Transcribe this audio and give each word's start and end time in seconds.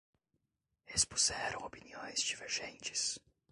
Expuseram 0.87 1.61
opiniões 1.63 2.23
divergentes 2.23 3.19